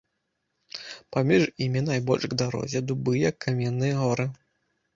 Паміж 1.15 1.43
імі, 1.67 1.83
найбольш 1.91 2.23
к 2.33 2.41
дарозе, 2.45 2.79
дубы 2.89 3.13
як 3.29 3.35
каменныя 3.47 3.95
горы. 4.05 4.31